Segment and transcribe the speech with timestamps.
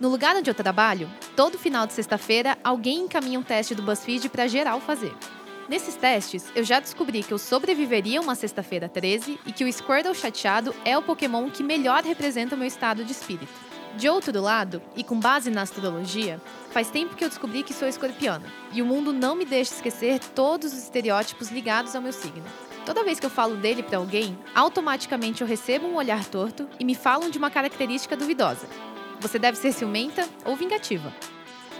[0.00, 4.30] No lugar onde eu trabalho, todo final de sexta-feira alguém encaminha um teste do BuzzFeed
[4.30, 5.14] para geral fazer.
[5.68, 10.14] Nesses testes, eu já descobri que eu sobreviveria uma sexta-feira 13 e que o Squirtle
[10.14, 13.52] chateado é o Pokémon que melhor representa o meu estado de espírito.
[13.94, 16.40] De outro lado, e com base na astrologia,
[16.70, 20.18] faz tempo que eu descobri que sou escorpiana, e o mundo não me deixa esquecer
[20.18, 22.44] todos os estereótipos ligados ao meu signo.
[22.86, 26.84] Toda vez que eu falo dele para alguém, automaticamente eu recebo um olhar torto e
[26.84, 28.66] me falam de uma característica duvidosa,
[29.20, 31.12] você deve ser ciumenta ou vingativa.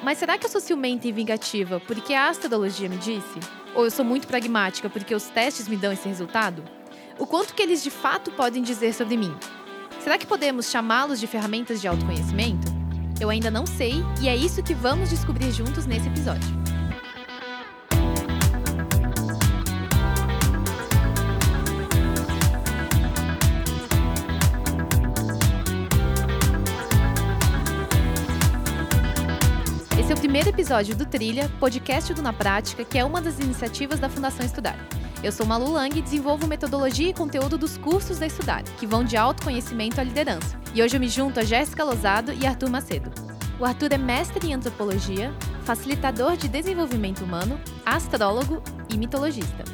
[0.02, 3.40] Mas será que eu sou ciumenta e vingativa porque a astrologia me disse?
[3.74, 6.62] Ou eu sou muito pragmática porque os testes me dão esse resultado?
[7.18, 9.34] O quanto que eles de fato podem dizer sobre mim?
[10.00, 12.68] Será que podemos chamá-los de ferramentas de autoconhecimento?
[13.20, 16.59] Eu ainda não sei e é isso que vamos descobrir juntos nesse episódio.
[30.30, 34.46] Primeiro episódio do Trilha, podcast do Na Prática, que é uma das iniciativas da Fundação
[34.46, 34.78] Estudar.
[35.24, 39.02] Eu sou Malu Lang e desenvolvo metodologia e conteúdo dos cursos da Estudar, que vão
[39.02, 40.56] de autoconhecimento à liderança.
[40.72, 43.10] E hoje eu me junto a Jéssica Lozado e Arthur Macedo.
[43.58, 49.64] O Arthur é mestre em antropologia, facilitador de desenvolvimento humano, astrólogo e mitologista.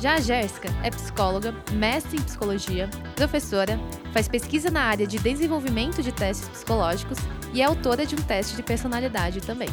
[0.00, 3.76] Já a Jéssica é psicóloga, mestre em psicologia, professora,
[4.12, 7.18] faz pesquisa na área de desenvolvimento de testes psicológicos
[7.52, 9.68] e é autora de um teste de personalidade também.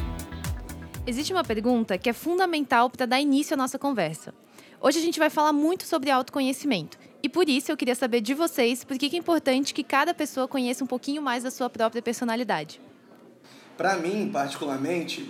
[1.05, 4.33] Existe uma pergunta que é fundamental para dar início à nossa conversa.
[4.79, 6.97] Hoje a gente vai falar muito sobre autoconhecimento.
[7.21, 10.47] E por isso eu queria saber de vocês por que é importante que cada pessoa
[10.47, 12.79] conheça um pouquinho mais da sua própria personalidade.
[13.75, 15.29] Para mim, particularmente,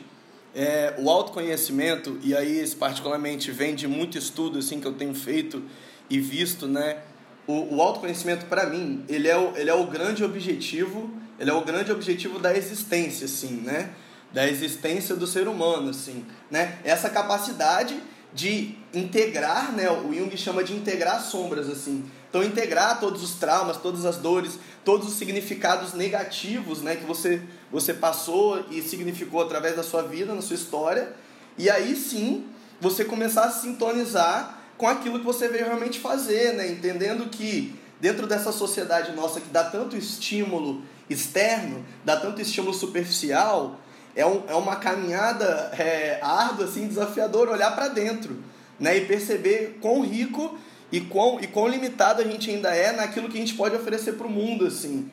[0.53, 5.15] é, o autoconhecimento, e aí esse particularmente vem de muito estudo assim, que eu tenho
[5.15, 5.63] feito
[6.07, 6.99] e visto, né?
[7.47, 11.53] O, o autoconhecimento, para mim, ele é, o, ele é o grande objetivo ele é
[11.53, 13.89] o grande objetivo da existência, assim, né?
[14.33, 16.79] Da existência do ser humano, assim, né?
[16.83, 18.01] Essa capacidade
[18.33, 19.89] de integrar, né?
[19.91, 22.03] O Jung chama de integrar sombras, assim.
[22.29, 26.95] Então, integrar todos os traumas, todas as dores, todos os significados negativos, né?
[26.95, 27.41] Que você,
[27.71, 31.13] você passou e significou através da sua vida, na sua história.
[31.57, 32.45] E aí, sim,
[32.81, 36.71] você começar a sintonizar com aquilo que você veio realmente fazer, né?
[36.71, 43.79] Entendendo que dentro dessa sociedade nossa que dá tanto estímulo externo, dá tanto estímulo superficial,
[44.15, 48.37] é, um, é uma caminhada é, árdua, assim, desafiadora olhar para dentro
[48.79, 48.97] né?
[48.97, 50.57] e perceber quão rico
[50.91, 54.13] e quão, e quão limitado a gente ainda é naquilo que a gente pode oferecer
[54.13, 54.67] para o mundo.
[54.67, 55.11] assim.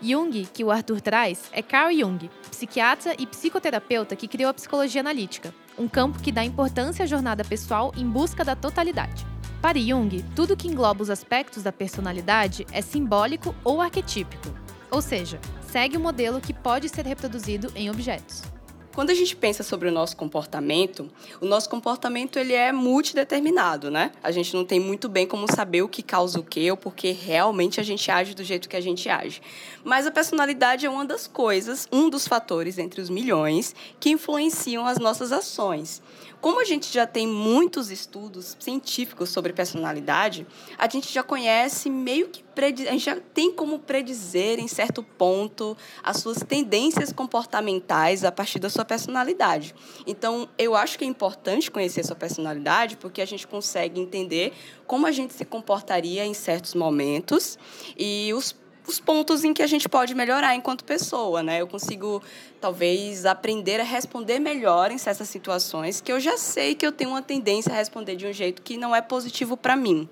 [0.00, 5.00] Jung, que o Arthur traz, é Carl Jung, psiquiatra e psicoterapeuta que criou a psicologia
[5.00, 9.24] analítica, um campo que dá importância à jornada pessoal em busca da totalidade.
[9.60, 14.48] Para Jung, tudo que engloba os aspectos da personalidade é simbólico ou arquetípico,
[14.90, 15.38] ou seja,
[15.72, 18.42] segue o um modelo que pode ser reproduzido em objetos.
[18.94, 21.10] Quando a gente pensa sobre o nosso comportamento,
[21.40, 24.12] o nosso comportamento ele é multideterminado, né?
[24.22, 27.10] A gente não tem muito bem como saber o que causa o quê ou porque
[27.10, 29.40] realmente a gente age do jeito que a gente age.
[29.82, 34.86] Mas a personalidade é uma das coisas, um dos fatores entre os milhões que influenciam
[34.86, 36.02] as nossas ações.
[36.42, 40.44] Como a gente já tem muitos estudos científicos sobre personalidade,
[40.76, 45.76] a gente já conhece meio que a gente já tem como predizer em certo ponto
[46.02, 49.72] as suas tendências comportamentais a partir da sua personalidade.
[50.04, 54.52] Então, eu acho que é importante conhecer sua personalidade porque a gente consegue entender
[54.84, 57.56] como a gente se comportaria em certos momentos
[57.96, 58.52] e os
[58.86, 61.60] os pontos em que a gente pode melhorar enquanto pessoa, né?
[61.60, 62.22] Eu consigo
[62.60, 67.10] talvez aprender a responder melhor em certas situações que eu já sei que eu tenho
[67.10, 70.08] uma tendência a responder de um jeito que não é positivo para mim.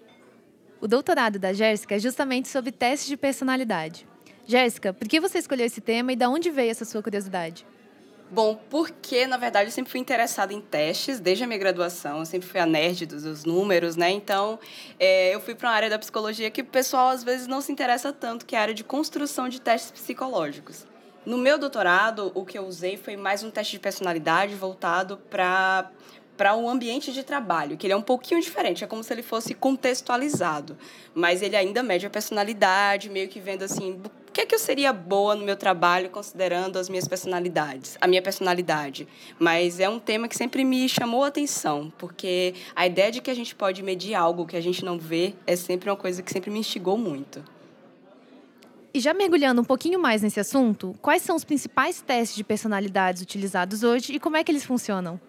[0.80, 4.06] O doutorado da Jéssica é justamente sobre testes de personalidade.
[4.46, 7.66] Jéssica, por que você escolheu esse tema e de onde veio essa sua curiosidade?
[8.32, 12.20] Bom, porque, na verdade, eu sempre fui interessada em testes, desde a minha graduação.
[12.20, 14.08] Eu sempre fui a nerd dos, dos números, né?
[14.08, 14.56] Então,
[15.00, 17.72] é, eu fui para uma área da psicologia que o pessoal, às vezes, não se
[17.72, 20.86] interessa tanto, que é a área de construção de testes psicológicos.
[21.26, 25.90] No meu doutorado, o que eu usei foi mais um teste de personalidade voltado para
[26.40, 29.22] para um ambiente de trabalho, que ele é um pouquinho diferente, é como se ele
[29.22, 30.74] fosse contextualizado,
[31.14, 34.58] mas ele ainda mede a personalidade, meio que vendo assim, o que é que eu
[34.58, 39.06] seria boa no meu trabalho considerando as minhas personalidades, a minha personalidade.
[39.38, 43.30] Mas é um tema que sempre me chamou a atenção, porque a ideia de que
[43.30, 46.32] a gente pode medir algo que a gente não vê é sempre uma coisa que
[46.32, 47.44] sempre me instigou muito.
[48.94, 53.20] E já mergulhando um pouquinho mais nesse assunto, quais são os principais testes de personalidades
[53.20, 55.20] utilizados hoje e como é que eles funcionam?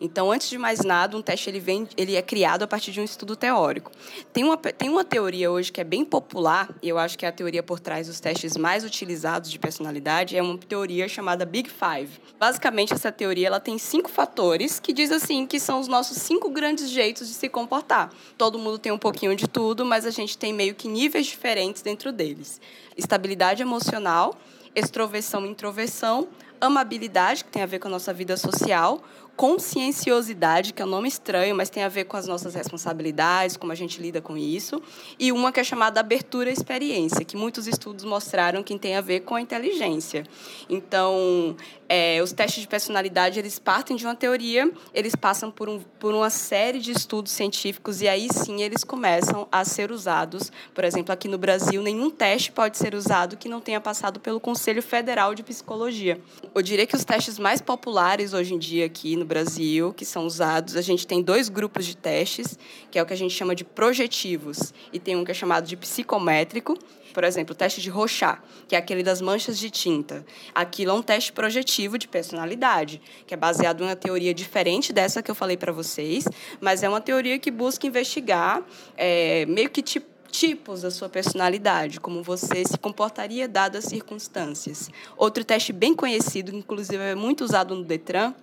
[0.00, 3.00] Então, antes de mais nada, um teste ele vem, ele é criado a partir de
[3.00, 3.90] um estudo teórico.
[4.32, 7.28] Tem uma, tem uma teoria hoje que é bem popular, e eu acho que é
[7.28, 11.68] a teoria por trás dos testes mais utilizados de personalidade, é uma teoria chamada Big
[11.68, 12.10] Five.
[12.38, 16.48] Basicamente, essa teoria ela tem cinco fatores que diz assim que são os nossos cinco
[16.50, 18.12] grandes jeitos de se comportar.
[18.36, 21.82] Todo mundo tem um pouquinho de tudo, mas a gente tem meio que níveis diferentes
[21.82, 22.60] dentro deles.
[22.96, 24.36] Estabilidade emocional,
[24.74, 26.28] extroversão e introversão,
[26.60, 29.02] amabilidade, que tem a ver com a nossa vida social,
[29.38, 33.70] conscienciosidade, que é um nome estranho, mas tem a ver com as nossas responsabilidades, como
[33.70, 34.82] a gente lida com isso,
[35.16, 39.00] e uma que é chamada abertura à experiência, que muitos estudos mostraram que tem a
[39.00, 40.24] ver com a inteligência.
[40.68, 41.56] Então,
[41.88, 46.12] é, os testes de personalidade eles partem de uma teoria, eles passam por, um, por
[46.12, 50.50] uma série de estudos científicos e aí sim eles começam a ser usados.
[50.74, 54.40] Por exemplo, aqui no Brasil, nenhum teste pode ser usado que não tenha passado pelo
[54.40, 56.20] Conselho Federal de Psicologia.
[56.52, 60.26] Eu diria que os testes mais populares hoje em dia aqui no Brasil, que são
[60.26, 62.58] usados, a gente tem dois grupos de testes,
[62.90, 65.66] que é o que a gente chama de projetivos, e tem um que é chamado
[65.66, 66.76] de psicométrico,
[67.14, 70.24] por exemplo, o teste de Rochat, que é aquele das manchas de tinta.
[70.54, 75.22] Aquilo é um teste projetivo de personalidade, que é baseado em uma teoria diferente dessa
[75.22, 76.26] que eu falei para vocês,
[76.60, 78.62] mas é uma teoria que busca investigar
[78.96, 84.90] é, meio que tipo tipos da sua personalidade, como você se comportaria dadas as circunstâncias.
[85.16, 88.34] Outro teste bem conhecido, inclusive é muito usado no Detran,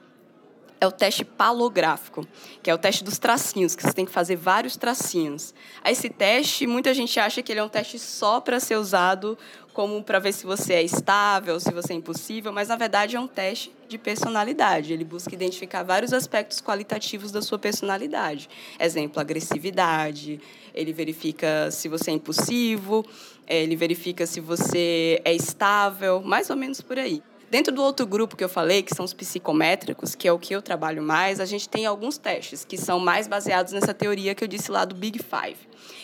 [0.79, 2.25] é o teste palográfico,
[2.61, 5.53] que é o teste dos tracinhos, que você tem que fazer vários tracinhos.
[5.85, 9.37] Esse teste, muita gente acha que ele é um teste só para ser usado
[9.73, 13.19] como para ver se você é estável, se você é impossível, mas na verdade é
[13.19, 14.93] um teste de personalidade.
[14.93, 18.49] Ele busca identificar vários aspectos qualitativos da sua personalidade.
[18.79, 20.39] Exemplo, agressividade,
[20.73, 23.05] ele verifica se você é impulsivo,
[23.45, 27.21] ele verifica se você é estável, mais ou menos por aí.
[27.55, 30.53] Dentro do outro grupo que eu falei, que são os psicométricos, que é o que
[30.53, 34.43] eu trabalho mais, a gente tem alguns testes que são mais baseados nessa teoria que
[34.43, 35.55] eu disse lá do Big Five,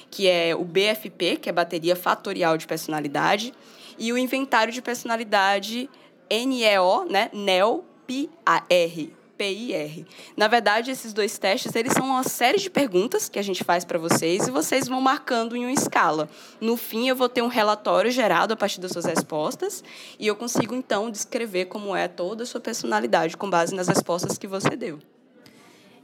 [0.09, 3.53] que é o BFP, que é bateria fatorial de personalidade,
[3.99, 5.89] e o inventário de personalidade
[6.29, 8.65] NEO, né, NEO-PAR,
[9.41, 10.05] PIR.
[10.37, 13.83] Na verdade, esses dois testes, eles são uma série de perguntas que a gente faz
[13.83, 16.29] para vocês e vocês vão marcando em uma escala.
[16.59, 19.83] No fim, eu vou ter um relatório gerado a partir das suas respostas
[20.19, 24.37] e eu consigo então descrever como é toda a sua personalidade com base nas respostas
[24.37, 24.99] que você deu.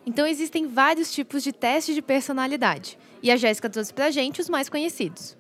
[0.04, 4.39] Então existem vários tipos de testes de personalidade, e a Jéssica trouxe para a gente
[4.39, 5.36] os mais conhecidos.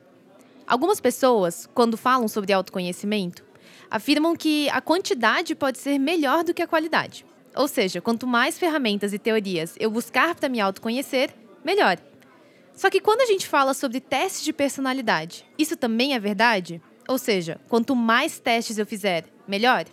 [0.67, 3.45] Algumas pessoas, quando falam sobre autoconhecimento,
[3.89, 7.25] afirmam que a quantidade pode ser melhor do que a qualidade.
[7.57, 11.33] Ou seja, quanto mais ferramentas e teorias eu buscar para me autoconhecer,
[11.65, 11.97] melhor.
[12.73, 16.79] Só que quando a gente fala sobre testes de personalidade, isso também é verdade?
[17.07, 19.85] Ou seja, quanto mais testes eu fizer, melhor?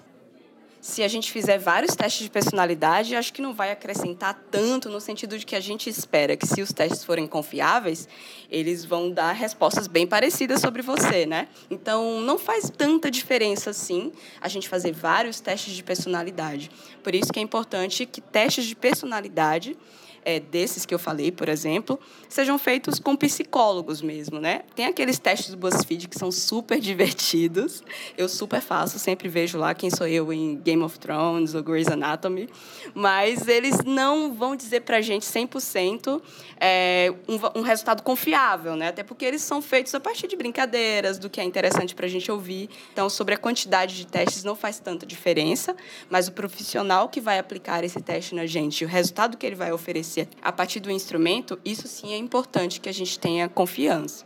[0.85, 5.01] Se a gente fizer vários testes de personalidade, acho que não vai acrescentar tanto no
[5.01, 8.07] sentido de que a gente espera que se os testes forem confiáveis,
[8.51, 11.49] eles vão dar respostas bem parecidas sobre você, né?
[11.71, 16.71] Então, não faz tanta diferença assim a gente fazer vários testes de personalidade.
[17.03, 19.79] Por isso que é importante que testes de personalidade
[20.25, 21.99] é, desses que eu falei, por exemplo,
[22.29, 24.62] sejam feitos com psicólogos mesmo, né?
[24.75, 27.82] Tem aqueles testes do BuzzFeed que são super divertidos.
[28.17, 31.88] Eu super faço, sempre vejo lá quem sou eu em Game of Thrones ou Grey's
[31.88, 32.49] Anatomy,
[32.94, 36.21] mas eles não vão dizer pra gente 100%
[36.61, 38.88] é, um, um resultado confiável, né?
[38.88, 42.31] Até porque eles são feitos a partir de brincadeiras, do que é interessante pra gente
[42.31, 42.70] ouvir.
[42.93, 45.77] Então, sobre a quantidade de testes não faz tanta diferença,
[46.09, 49.72] mas o profissional que vai aplicar esse teste na gente, o resultado que ele vai
[49.72, 54.25] oferecer a partir do instrumento, isso sim é importante que a gente tenha confiança.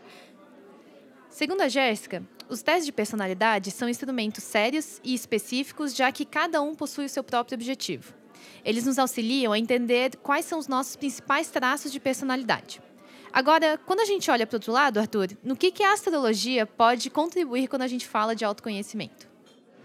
[1.28, 6.60] Segundo a Jéssica, os testes de personalidade são instrumentos sérios e específicos, já que cada
[6.62, 8.14] um possui o seu próprio objetivo.
[8.64, 12.80] Eles nos auxiliam a entender quais são os nossos principais traços de personalidade.
[13.32, 16.66] Agora, quando a gente olha para o outro lado, Arthur, no que, que a astrologia
[16.66, 19.28] pode contribuir quando a gente fala de autoconhecimento?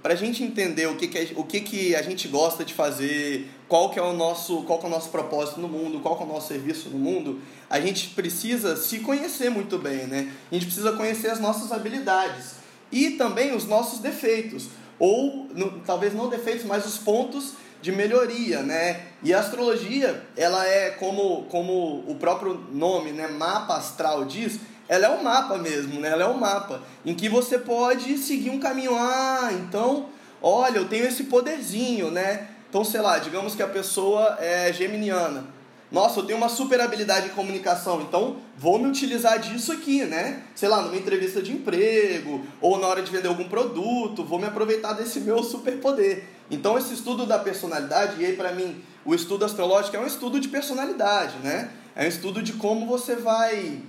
[0.03, 2.74] Para a gente entender o que, que, a, o que, que a gente gosta de
[2.74, 6.17] fazer, qual que é o nosso, qual que é o nosso propósito no mundo, qual
[6.17, 10.29] que é o nosso serviço no mundo, a gente precisa se conhecer muito bem, né?
[10.51, 12.55] A gente precisa conhecer as nossas habilidades
[12.91, 14.67] e também os nossos defeitos,
[15.00, 19.07] ou no, talvez não defeitos, mas os pontos de melhoria, né?
[19.24, 25.07] E a astrologia, ela é como, como o próprio nome, né, mapa astral diz, ela
[25.07, 26.09] é um mapa mesmo, né?
[26.09, 28.95] Ela é um mapa em que você pode seguir um caminho.
[28.95, 30.07] Ah, então,
[30.41, 32.47] olha, eu tenho esse poderzinho, né?
[32.69, 35.45] Então, sei lá, digamos que a pessoa é geminiana.
[35.93, 40.41] Nossa, eu tenho uma super habilidade em comunicação, então vou me utilizar disso aqui, né?
[40.55, 44.47] Sei lá, numa entrevista de emprego ou na hora de vender algum produto, vou me
[44.47, 46.23] aproveitar desse meu superpoder.
[46.49, 50.39] Então esse estudo da personalidade, e aí para mim, o estudo astrológico é um estudo
[50.39, 51.69] de personalidade, né?
[51.95, 53.79] É um estudo de como você vai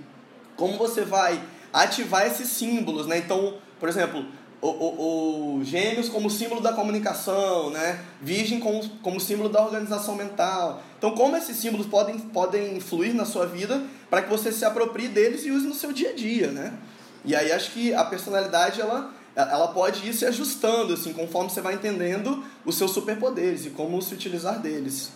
[0.55, 3.17] como você vai ativar esses símbolos, né?
[3.17, 4.25] Então, por exemplo,
[4.61, 7.99] o, o, o, gêmeos como símbolo da comunicação, né?
[8.21, 10.81] Virgem como, como símbolo da organização mental.
[10.97, 15.07] Então, como esses símbolos podem, podem influir na sua vida para que você se aproprie
[15.07, 16.73] deles e use no seu dia a dia, né?
[17.23, 21.61] E aí acho que a personalidade ela, ela pode ir se ajustando assim, conforme você
[21.61, 25.11] vai entendendo os seus superpoderes e como se utilizar deles.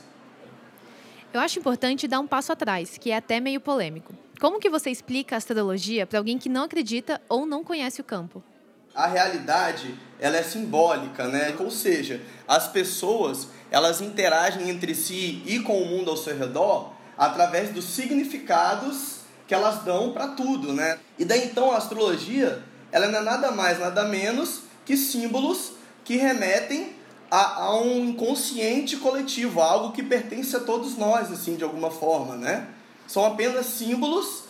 [1.31, 4.13] Eu acho importante dar um passo atrás, que é até meio polêmico.
[4.39, 8.05] Como que você explica a astrologia para alguém que não acredita ou não conhece o
[8.05, 8.41] campo?
[8.95, 11.53] A realidade, ela é simbólica, né?
[11.59, 16.93] Ou seja, as pessoas, elas interagem entre si e com o mundo ao seu redor
[17.17, 20.97] através dos significados que elas dão para tudo, né?
[21.17, 25.73] E daí então a astrologia, ela não é nada mais, nada menos que símbolos
[26.05, 26.93] que remetem
[27.29, 32.37] a, a um inconsciente coletivo, algo que pertence a todos nós, assim, de alguma forma,
[32.37, 32.69] né?
[33.09, 34.43] São apenas símbolos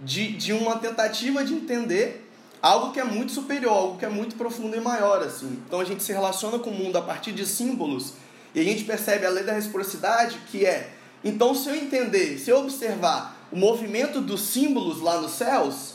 [0.00, 2.28] de, de uma tentativa de entender
[2.60, 5.62] algo que é muito superior, algo que é muito profundo e maior, assim.
[5.64, 8.14] Então a gente se relaciona com o mundo a partir de símbolos
[8.52, 10.90] e a gente percebe a lei da reciprocidade, que é,
[11.22, 15.94] então se eu entender, se eu observar o movimento dos símbolos lá nos céus,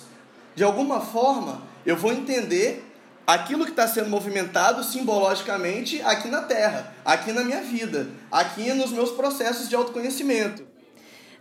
[0.56, 2.90] de alguma forma eu vou entender
[3.28, 8.92] aquilo que está sendo movimentado simbologicamente aqui na Terra, aqui na minha vida, aqui nos
[8.92, 10.75] meus processos de autoconhecimento.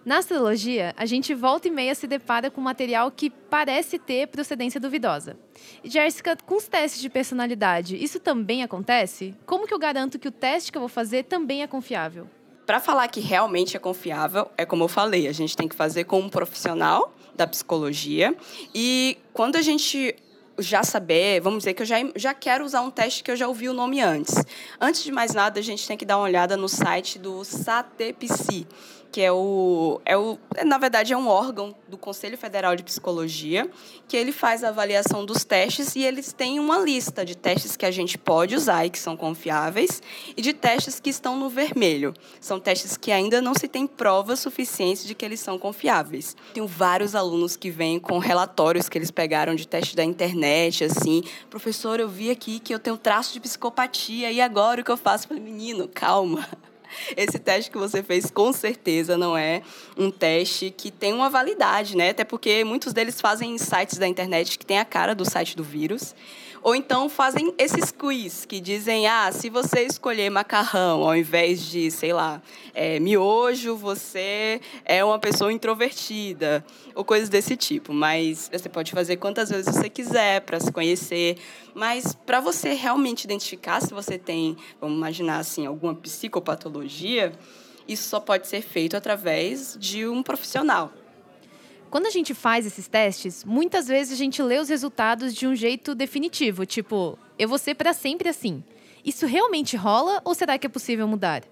[0.05, 4.79] Na astrologia, a gente volta e meia se depara com material que parece ter procedência
[4.79, 5.35] duvidosa.
[5.83, 9.35] E Jéssica, com os testes de personalidade, isso também acontece?
[9.47, 12.29] Como que eu garanto que o teste que eu vou fazer também é confiável?
[12.67, 16.05] Para falar que realmente é confiável, é como eu falei, a gente tem que fazer
[16.05, 18.35] com um profissional da psicologia.
[18.75, 20.15] E quando a gente
[20.59, 23.49] já saber, vamos dizer que eu já, já quero usar um teste que eu já
[23.49, 24.35] ouvi o nome antes.
[24.81, 28.67] Antes de mais nada, a gente tem que dar uma olhada no site do SATEPSI,
[29.15, 33.71] que é o, é o, na verdade, é um órgão do Conselho Federal de Psicologia,
[34.09, 37.87] que ele faz a avaliação dos testes e eles têm uma lista de testes que
[37.87, 40.03] a gente pode usar e que são confiáveis,
[40.37, 42.13] e de testes que estão no vermelho.
[42.41, 46.37] São testes que ainda não se tem provas suficientes de que eles são confiáveis.
[46.53, 51.23] Tenho vários alunos que vêm com relatórios que eles pegaram de teste da internet, assim,
[51.49, 54.97] professor, eu vi aqui que eu tenho traço de psicopatia, e agora o que eu
[54.97, 55.27] faço?
[55.27, 56.49] Eu falei, menino, calma
[57.17, 59.63] esse teste que você fez com certeza não é
[59.97, 62.11] um teste que tem uma validade, né?
[62.11, 65.65] Até porque muitos deles fazem sites da internet que tem a cara do site do
[65.65, 66.15] vírus.
[66.65, 71.91] Ou então fazem esses quiz que dizem: ah, se você escolher macarrão ao invés de,
[71.91, 72.41] sei lá,
[72.73, 77.93] é, miojo, você é uma pessoa introvertida, ou coisas desse tipo.
[77.93, 81.37] Mas você pode fazer quantas vezes você quiser para se conhecer.
[81.75, 87.35] Mas para você realmente identificar se você tem, vamos imaginar assim, alguma psicopatologia,
[87.87, 90.91] isso só pode ser feito através de um profissional.
[91.95, 95.55] Quando a gente faz esses testes, muitas vezes a gente lê os resultados de um
[95.55, 98.65] jeito definitivo, tipo, eu vou ser para sempre assim.
[99.05, 101.45] Isso realmente rola ou será que é possível mudar?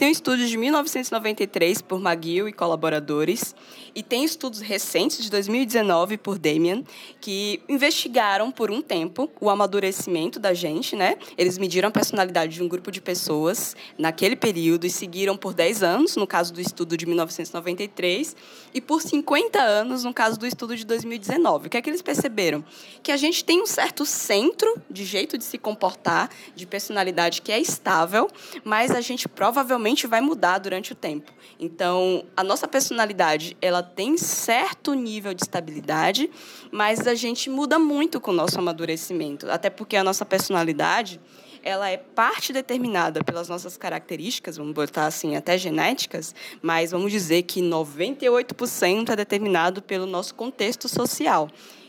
[0.00, 3.54] Tem um estudo de 1993 por McGill e colaboradores,
[3.94, 6.82] e tem estudos recentes de 2019 por Damian,
[7.20, 11.18] que investigaram por um tempo o amadurecimento da gente, né?
[11.36, 15.82] Eles mediram a personalidade de um grupo de pessoas naquele período e seguiram por 10
[15.82, 18.34] anos, no caso do estudo de 1993,
[18.72, 21.66] e por 50 anos, no caso do estudo de 2019.
[21.66, 22.64] O que é que eles perceberam?
[23.02, 27.52] Que a gente tem um certo centro de jeito de se comportar, de personalidade que
[27.52, 28.30] é estável,
[28.64, 31.32] mas a gente provavelmente vai mudar durante o tempo.
[31.58, 36.30] Então, a nossa personalidade, ela tem certo nível de estabilidade,
[36.70, 41.20] mas a gente muda muito com o nosso amadurecimento, até porque a nossa personalidade,
[41.62, 47.42] ela é parte determinada pelas nossas características, vamos botar assim, até genéticas, mas vamos dizer
[47.42, 51.48] que 98% é determinado pelo nosso contexto social.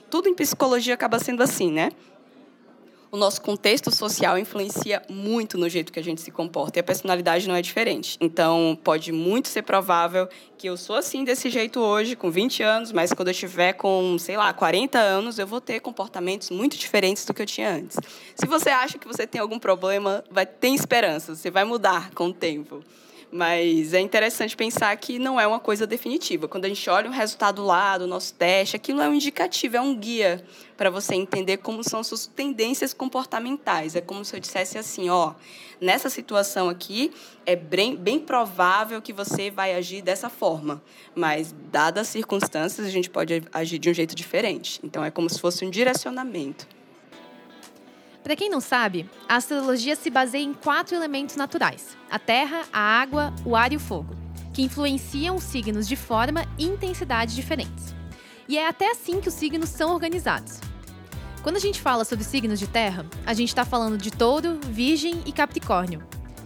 [0.09, 1.91] Tudo em psicologia acaba sendo assim, né?
[3.11, 6.83] O nosso contexto social influencia muito no jeito que a gente se comporta e a
[6.83, 8.17] personalidade não é diferente.
[8.21, 12.91] Então, pode muito ser provável que eu sou assim desse jeito hoje, com 20 anos,
[12.93, 17.25] mas quando eu estiver com, sei lá, 40 anos, eu vou ter comportamentos muito diferentes
[17.25, 17.97] do que eu tinha antes.
[18.35, 22.27] Se você acha que você tem algum problema, vai ter esperança, você vai mudar com
[22.27, 22.81] o tempo.
[23.31, 26.49] Mas é interessante pensar que não é uma coisa definitiva.
[26.49, 29.81] Quando a gente olha o resultado lá do nosso teste, aquilo é um indicativo, é
[29.81, 30.43] um guia
[30.75, 33.95] para você entender como são suas tendências comportamentais.
[33.95, 35.33] É como se eu dissesse assim, ó,
[35.79, 37.13] nessa situação aqui
[37.45, 40.81] é bem, bem provável que você vai agir dessa forma,
[41.15, 44.81] mas dadas as circunstâncias a gente pode agir de um jeito diferente.
[44.83, 46.80] Então é como se fosse um direcionamento.
[48.23, 52.79] Para quem não sabe, a astrologia se baseia em quatro elementos naturais: a terra, a
[52.79, 54.15] água, o ar e o fogo,
[54.53, 57.95] que influenciam os signos de forma e intensidade diferentes.
[58.47, 60.59] E é até assim que os signos são organizados.
[61.41, 65.21] Quando a gente fala sobre signos de terra, a gente está falando de touro, virgem
[65.25, 66.03] e capricórnio.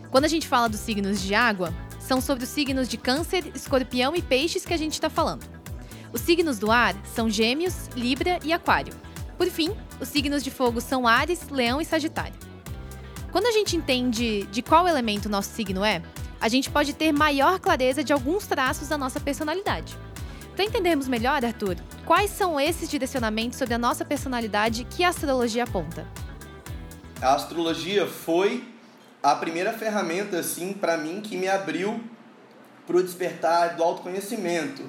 [0.10, 4.16] Quando a gente fala dos signos de água, são sobre os signos de câncer, escorpião
[4.16, 5.44] e peixes que a gente está falando.
[6.14, 8.94] Os signos do ar são gêmeos, libra e aquário.
[9.38, 12.36] Por fim, os signos de fogo são Ares, Leão e Sagitário.
[13.32, 16.02] Quando a gente entende de qual elemento nosso signo é,
[16.40, 19.98] a gente pode ter maior clareza de alguns traços da nossa personalidade.
[20.56, 21.76] Para entendermos melhor, Arthur,
[22.06, 26.08] quais são esses direcionamentos sobre a nossa personalidade que a astrologia aponta?
[27.22, 28.64] A astrologia foi
[29.22, 32.02] a primeira ferramenta, assim, para mim, que me abriu
[32.88, 34.84] para o despertar do autoconhecimento.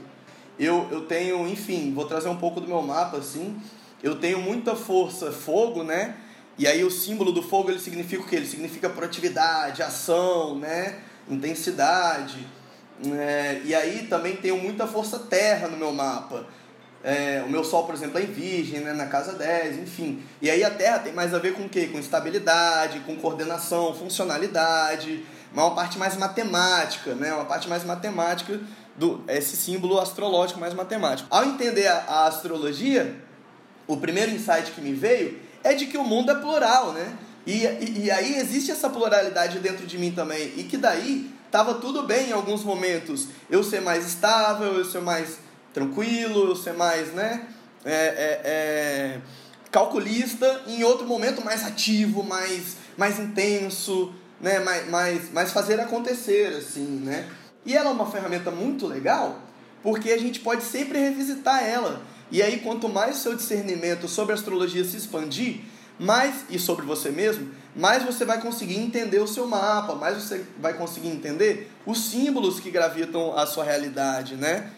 [0.59, 3.61] Eu, eu tenho, enfim, vou trazer um pouco do meu mapa, assim,
[4.03, 6.17] eu tenho muita força fogo, né?
[6.59, 8.37] E aí o símbolo do fogo ele significa o quê?
[8.37, 10.99] Ele significa proatividade, ação, né?
[11.29, 12.47] Intensidade.
[13.19, 16.47] É, e aí também tenho muita força terra no meu mapa.
[17.05, 18.93] É, o meu sol, por exemplo, é em virgem, né?
[18.93, 20.23] na casa 10, enfim.
[20.41, 21.87] E aí a terra tem mais a ver com o quê?
[21.87, 27.33] Com estabilidade, com coordenação, funcionalidade, uma parte mais matemática, né?
[27.33, 28.59] Uma parte mais matemática
[28.97, 31.29] do esse símbolo astrológico mais matemático.
[31.31, 33.15] Ao entender a, a astrologia,
[33.87, 37.17] o primeiro insight que me veio é de que o mundo é plural, né?
[37.47, 40.53] E, e, e aí existe essa pluralidade dentro de mim também.
[40.57, 43.29] E que daí estava tudo bem em alguns momentos.
[43.49, 45.39] Eu ser mais estável, eu ser mais
[45.73, 47.47] tranquilo, eu ser mais, né?
[47.85, 49.21] É, é, é,
[49.71, 50.63] calculista.
[50.67, 54.59] Em outro momento mais ativo, mais, mais intenso, né?
[54.61, 57.29] Mais, mais, mais fazer acontecer, assim, né?
[57.65, 59.41] E ela é uma ferramenta muito legal
[59.87, 62.03] porque a gente pode sempre revisitar ela.
[62.31, 65.61] E aí, quanto mais o seu discernimento sobre a astrologia se expandir,
[65.99, 70.45] mais, e sobre você mesmo, mais você vai conseguir entender o seu mapa, mais você
[70.59, 74.71] vai conseguir entender os símbolos que gravitam a sua realidade, né?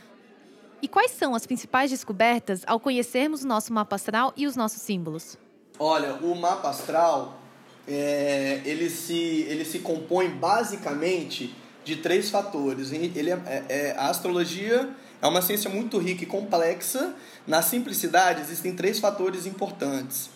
[0.81, 4.81] E quais são as principais descobertas ao conhecermos o nosso mapa astral e os nossos
[4.81, 5.37] símbolos?
[5.79, 7.41] Olha, o mapa astral,
[7.87, 12.93] é, ele, se, ele se compõe basicamente de três fatores.
[12.93, 14.89] Ele é, é, é a astrologia
[15.21, 17.15] é uma ciência muito rica e complexa.
[17.47, 20.31] Na simplicidade, existem três fatores importantes.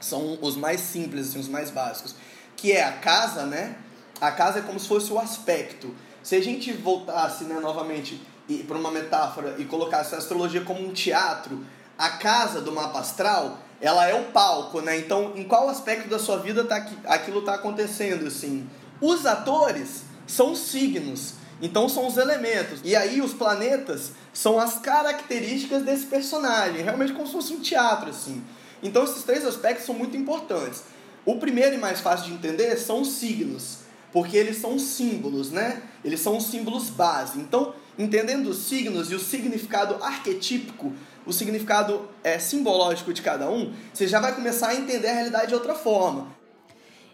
[0.00, 2.14] São os mais simples, assim, os mais básicos.
[2.56, 3.76] Que é a casa, né?
[4.20, 5.94] A casa é como se fosse o aspecto.
[6.22, 8.20] Se a gente voltasse né, novamente
[8.66, 11.64] para uma metáfora e colocasse a astrologia como um teatro,
[11.96, 14.98] a casa do mapa astral, ela é o palco, né?
[14.98, 18.68] Então, em qual aspecto da sua vida tá, aquilo está acontecendo, assim?
[19.00, 21.34] Os atores são signos.
[21.60, 22.80] Então são os elementos.
[22.84, 28.10] E aí os planetas são as características desse personagem, realmente como se fosse um teatro
[28.10, 28.42] assim.
[28.82, 30.82] Então esses três aspectos são muito importantes.
[31.24, 33.78] O primeiro e mais fácil de entender são os signos,
[34.12, 35.82] porque eles são símbolos, né?
[36.04, 37.40] Eles são os símbolos base.
[37.40, 40.92] Então, entendendo os signos e o significado arquetípico,
[41.26, 45.48] o significado é, simbológico de cada um, você já vai começar a entender a realidade
[45.48, 46.28] de outra forma.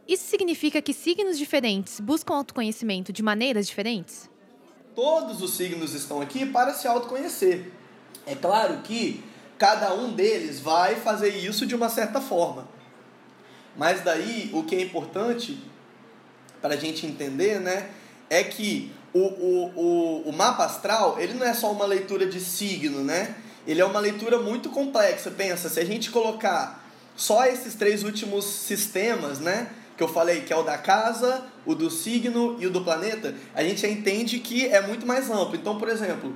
[0.07, 4.32] Isso significa que signos diferentes buscam autoconhecimento de maneiras diferentes?
[4.95, 7.73] Todos os signos estão aqui para se autoconhecer.
[8.27, 9.25] É claro que
[9.59, 12.69] cada um deles vai fazer isso de uma certa forma.
[13.77, 15.59] Mas daí o que é importante
[16.61, 17.91] para a gente entender, né,
[18.29, 22.41] é que o, o, o, o mapa astral ele não é só uma leitura de
[22.41, 23.35] signo, né?
[23.67, 25.31] Ele é uma leitura muito complexa.
[25.31, 26.85] Pensa, se a gente colocar
[27.17, 29.71] só esses três últimos sistemas, né?
[29.97, 33.35] Que eu falei, que é o da casa, o do signo e o do planeta,
[33.55, 35.55] a gente já entende que é muito mais amplo.
[35.55, 36.35] Então, por exemplo,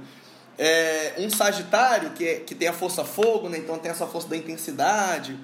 [0.58, 3.58] é, um Sagitário, que, é, que tem a força fogo, né?
[3.58, 5.38] então tem essa força da intensidade,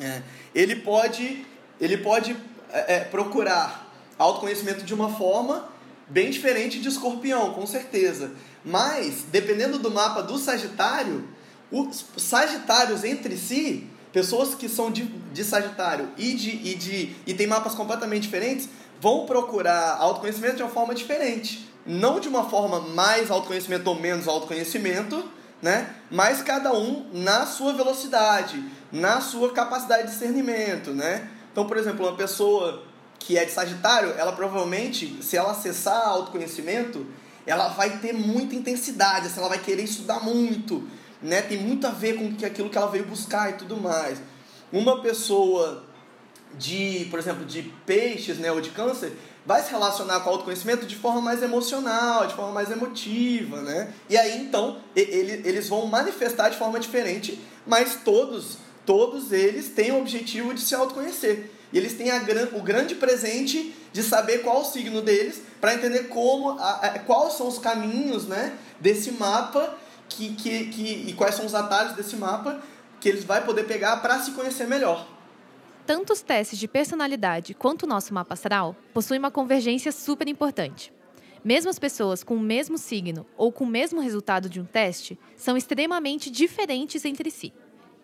[0.00, 0.22] é,
[0.54, 1.46] ele pode,
[1.80, 2.36] ele pode
[2.70, 5.68] é, é procurar autoconhecimento de uma forma
[6.08, 8.32] bem diferente de escorpião, com certeza.
[8.64, 11.28] Mas, dependendo do mapa do Sagitário,
[11.70, 17.34] os Sagitários entre si pessoas que são de, de Sagitário e, de, e, de, e
[17.34, 18.66] tem mapas completamente diferentes
[18.98, 21.68] vão procurar autoconhecimento de uma forma diferente.
[21.84, 25.22] Não de uma forma mais autoconhecimento ou menos autoconhecimento,
[25.60, 25.94] né?
[26.10, 30.94] mas cada um na sua velocidade, na sua capacidade de discernimento.
[30.94, 31.28] Né?
[31.52, 32.84] Então, por exemplo, uma pessoa
[33.18, 37.06] que é de Sagitário, ela provavelmente, se ela acessar autoconhecimento,
[37.46, 40.88] ela vai ter muita intensidade, assim, ela vai querer estudar muito,
[41.22, 41.42] né?
[41.42, 44.18] Tem muito a ver com aquilo que ela veio buscar e tudo mais.
[44.72, 45.84] Uma pessoa
[46.54, 49.12] de, por exemplo, de peixes, né, ou de câncer,
[49.44, 53.92] vai se relacionar com o autoconhecimento de forma mais emocional, de forma mais emotiva, né?
[54.08, 59.92] E aí então ele, eles vão manifestar de forma diferente, mas todos, todos eles têm
[59.92, 61.52] o objetivo de se autoconhecer.
[61.72, 62.22] E eles têm a,
[62.54, 67.34] o grande presente de saber qual o signo deles, para entender como, a, a, quais
[67.34, 69.76] são os caminhos, né, desse mapa
[70.08, 72.60] que, que, que, e quais são os atalhos desse mapa
[73.00, 75.06] que eles vai poder pegar para se conhecer melhor.
[75.86, 80.92] Tanto os testes de personalidade quanto o nosso mapa astral possuem uma convergência super importante.
[81.44, 85.16] Mesmo as pessoas com o mesmo signo ou com o mesmo resultado de um teste
[85.36, 87.52] são extremamente diferentes entre si.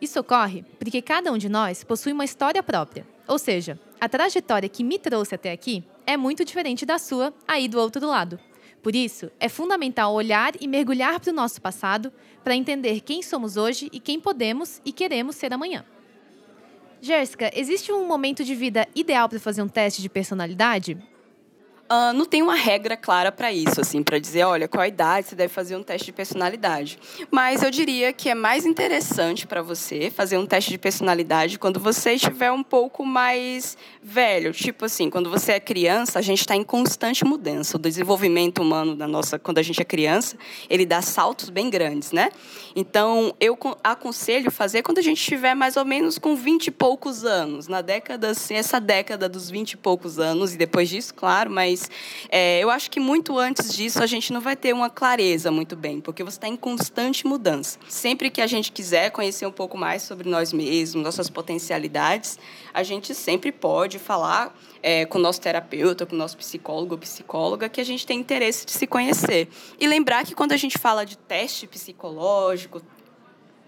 [0.01, 4.69] Isso ocorre porque cada um de nós possui uma história própria, ou seja, a trajetória
[4.69, 8.39] que me trouxe até aqui é muito diferente da sua aí do outro lado.
[8.83, 13.57] Por isso, é fundamental olhar e mergulhar para o nosso passado para entender quem somos
[13.57, 15.85] hoje e quem podemos e queremos ser amanhã.
[17.01, 20.97] Jéssica, existe um momento de vida ideal para fazer um teste de personalidade?
[21.93, 25.29] Uh, não tem uma regra clara para isso, assim, para dizer, olha, qual a idade
[25.29, 26.99] você deve fazer um teste de personalidade.
[27.31, 31.79] Mas eu diria que é mais interessante para você fazer um teste de personalidade quando
[31.79, 34.55] você estiver um pouco mais velho.
[34.55, 37.77] Tipo assim, quando você é criança, a gente está em constante mudança.
[37.77, 40.39] O desenvolvimento humano da nossa, quando a gente é criança,
[40.71, 42.31] ele dá saltos bem grandes, né?
[42.75, 47.23] Então, eu aconselho fazer quando a gente estiver mais ou menos com 20 e poucos
[47.23, 51.51] anos, na década, assim, essa década dos 20 e poucos anos, e depois disso, claro,
[51.51, 51.91] mas mas
[52.29, 55.75] é, eu acho que muito antes disso a gente não vai ter uma clareza muito
[55.75, 57.79] bem, porque você está em constante mudança.
[57.89, 62.39] Sempre que a gente quiser conhecer um pouco mais sobre nós mesmos, nossas potencialidades,
[62.73, 66.99] a gente sempre pode falar é, com o nosso terapeuta, com o nosso psicólogo ou
[66.99, 69.49] psicóloga, que a gente tem interesse de se conhecer.
[69.79, 72.83] E lembrar que quando a gente fala de teste psicológico,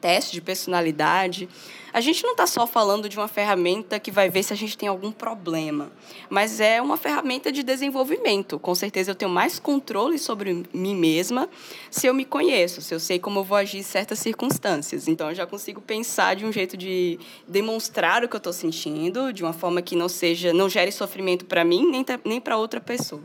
[0.04, 1.48] teste de personalidade,
[1.90, 4.76] a gente não está só falando de uma ferramenta que vai ver se a gente
[4.76, 5.90] tem algum problema,
[6.28, 8.58] mas é uma ferramenta de desenvolvimento.
[8.58, 11.48] Com certeza eu tenho mais controle sobre mim mesma
[11.90, 15.08] se eu me conheço, se eu sei como eu vou agir em certas circunstâncias.
[15.08, 19.32] Então eu já consigo pensar de um jeito de demonstrar o que eu estou sentindo,
[19.32, 22.78] de uma forma que não seja, não gere sofrimento para mim nem, nem para outra
[22.78, 23.24] pessoa.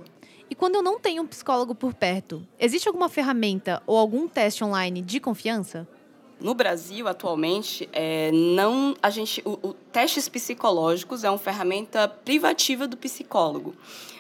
[0.50, 4.64] E quando eu não tenho um psicólogo por perto, existe alguma ferramenta ou algum teste
[4.64, 5.86] online de confiança?
[6.40, 12.88] No Brasil, atualmente, é, não a gente, o, o, testes psicológicos é uma ferramenta privativa
[12.88, 13.76] do psicólogo.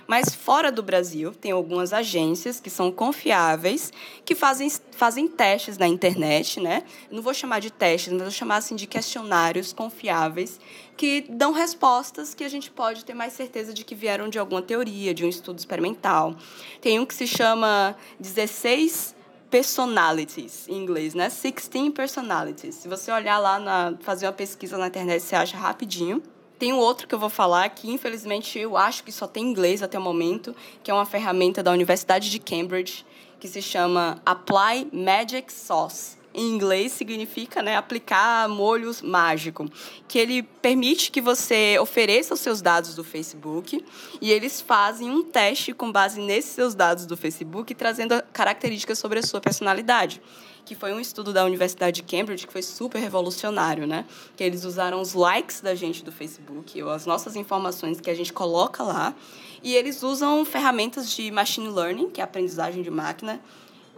[0.05, 3.93] Mas fora do Brasil, tem algumas agências que são confiáveis,
[4.25, 6.83] que fazem, fazem testes na internet, né?
[7.11, 10.59] Não vou chamar de testes, mas vou chamar assim de questionários confiáveis,
[10.97, 14.63] que dão respostas que a gente pode ter mais certeza de que vieram de alguma
[14.63, 16.35] teoria, de um estudo experimental.
[16.81, 19.15] Tem um que se chama 16
[19.49, 21.29] personalities em inglês, né?
[21.29, 22.75] 16 personalities.
[22.75, 26.21] Se você olhar lá, na, fazer uma pesquisa na internet, você acha rapidinho.
[26.57, 29.81] Tem um outro que eu vou falar que, infelizmente, eu acho que só tem inglês
[29.81, 33.05] até o momento, que é uma ferramenta da Universidade de Cambridge,
[33.39, 39.69] que se chama Apply Magic Sauce em inglês significa né, aplicar molhos mágico,
[40.07, 43.83] que ele permite que você ofereça os seus dados do Facebook
[44.21, 49.19] e eles fazem um teste com base nesses seus dados do Facebook, trazendo características sobre
[49.19, 50.21] a sua personalidade
[50.69, 54.05] que foi um estudo da Universidade de Cambridge que foi super revolucionário, né?
[54.37, 58.13] Que eles usaram os likes da gente do Facebook, ou as nossas informações que a
[58.13, 59.15] gente coloca lá,
[59.63, 63.41] e eles usam ferramentas de machine learning, que é aprendizagem de máquina,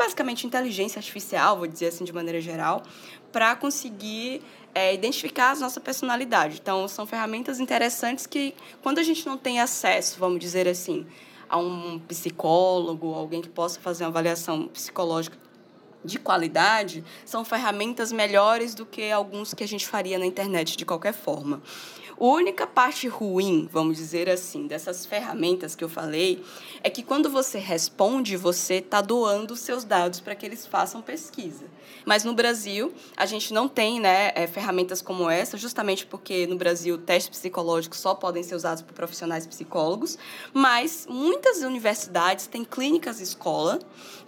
[0.01, 2.81] basicamente inteligência artificial, vou dizer assim de maneira geral,
[3.31, 4.41] para conseguir
[4.73, 6.59] é, identificar a nossa personalidade.
[6.59, 11.05] Então, são ferramentas interessantes que, quando a gente não tem acesso, vamos dizer assim,
[11.47, 15.37] a um psicólogo, alguém que possa fazer uma avaliação psicológica
[16.03, 20.83] de qualidade, são ferramentas melhores do que alguns que a gente faria na internet de
[20.83, 21.61] qualquer forma.
[22.21, 26.45] A única parte ruim, vamos dizer assim, dessas ferramentas que eu falei,
[26.84, 31.65] é que quando você responde, você está doando seus dados para que eles façam pesquisa.
[32.05, 36.55] Mas no Brasil, a gente não tem né, é, ferramentas como essa, justamente porque no
[36.57, 40.15] Brasil testes psicológicos só podem ser usados por profissionais psicólogos,
[40.53, 43.79] mas muitas universidades têm clínicas escola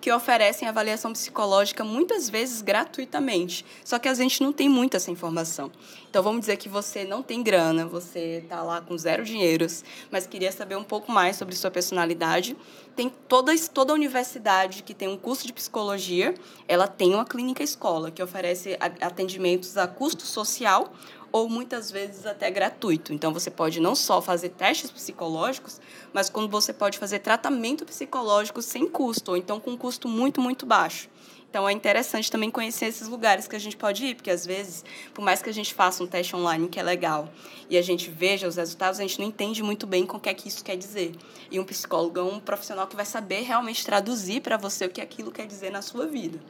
[0.01, 3.63] que oferecem avaliação psicológica muitas vezes gratuitamente.
[3.86, 5.71] Só que a gente não tem muita essa informação.
[6.13, 10.28] Então vamos dizer que você não tem grana, você está lá com zero dinheiros, mas
[10.28, 12.56] queria saber um pouco mais sobre sua personalidade.
[12.95, 16.36] Tem toda, toda universidade que tem um curso de psicologia,
[16.67, 20.93] ela tem uma clínica escola que oferece atendimentos a custo social
[21.32, 23.12] ou muitas vezes até gratuito.
[23.12, 25.82] Então você pode não só fazer testes psicológicos,
[26.13, 30.39] mas quando você pode fazer tratamento psicológico sem custo, ou então com um custo muito,
[30.39, 31.10] muito baixo.
[31.53, 34.83] Então é interessante também conhecer esses lugares que a gente pode ir, porque às vezes,
[35.13, 37.29] por mais que a gente faça um teste online que é legal
[37.69, 40.33] e a gente veja os resultados, a gente não entende muito bem o que é
[40.33, 41.11] que isso quer dizer.
[41.51, 44.99] E um psicólogo é um profissional que vai saber realmente traduzir para você o que
[44.99, 46.41] aquilo quer dizer na sua vida.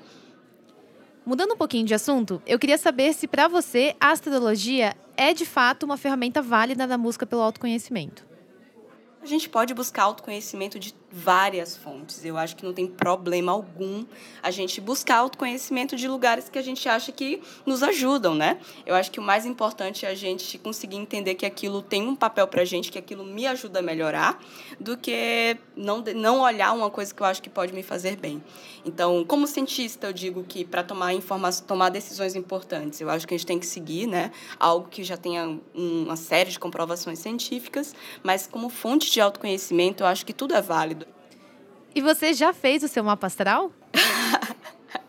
[1.25, 5.45] Mudando um pouquinho de assunto, eu queria saber se para você a astrologia é de
[5.45, 8.25] fato uma ferramenta válida na busca pelo autoconhecimento.
[9.21, 12.25] A gente pode buscar autoconhecimento de várias fontes.
[12.25, 14.03] Eu acho que não tem problema algum
[14.41, 18.57] a gente buscar autoconhecimento de lugares que a gente acha que nos ajudam, né?
[18.83, 22.15] Eu acho que o mais importante é a gente conseguir entender que aquilo tem um
[22.15, 24.41] papel pra gente, que aquilo me ajuda a melhorar,
[24.79, 28.43] do que não, não olhar uma coisa que eu acho que pode me fazer bem.
[28.83, 33.35] Então, como cientista, eu digo que para tomar informação, tomar decisões importantes, eu acho que
[33.35, 37.93] a gente tem que seguir, né, algo que já tenha uma série de comprovações científicas,
[38.23, 41.02] mas como fonte de autoconhecimento, eu acho que tudo é válido.
[41.95, 43.71] E você já fez o seu mapa astral?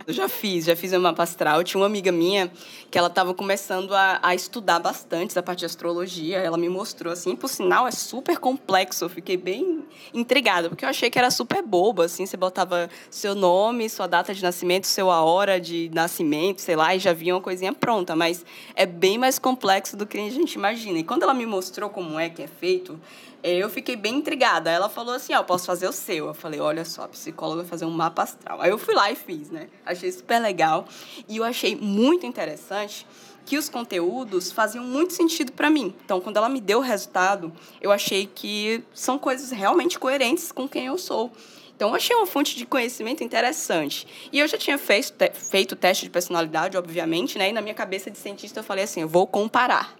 [0.07, 1.65] Eu já fiz, já fiz o mapa astral.
[1.65, 2.53] Tinha uma amiga minha
[2.91, 6.37] que ela estava começando a, a, estudar bastante essa parte de astrologia.
[6.37, 9.07] Ela me mostrou assim, por sinal, é super complexo.
[9.07, 13.35] Eu fiquei bem intrigada, porque eu achei que era super bobo, assim, você botava seu
[13.35, 17.41] nome, sua data de nascimento, sua hora de nascimento, sei lá, e já vinha uma
[17.41, 18.15] coisinha pronta.
[18.15, 18.45] Mas
[18.77, 20.99] é bem mais complexo do que a gente imagina.
[20.99, 23.01] E quando ela me mostrou como é que é feito,
[23.51, 24.71] eu fiquei bem intrigada.
[24.71, 26.29] Ela falou assim: Ó, oh, posso fazer o seu.
[26.29, 28.61] Eu falei: Olha só, a psicóloga vai fazer um mapa astral.
[28.61, 29.69] Aí eu fui lá e fiz, né?
[29.85, 30.87] Achei super legal.
[31.29, 33.07] E eu achei muito interessante
[33.45, 35.95] que os conteúdos faziam muito sentido para mim.
[36.05, 40.67] Então, quando ela me deu o resultado, eu achei que são coisas realmente coerentes com
[40.67, 41.31] quem eu sou.
[41.77, 44.07] Então, eu achei uma fonte de conhecimento interessante.
[44.33, 47.51] E eu já tinha feito, te, feito teste de personalidade, obviamente, né?
[47.51, 49.95] E na minha cabeça de cientista eu falei assim, eu vou comparar.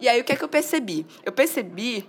[0.00, 1.06] E aí, o que é que eu percebi?
[1.24, 2.06] Eu percebi